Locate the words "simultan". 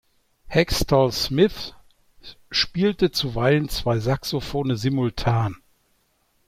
4.75-5.57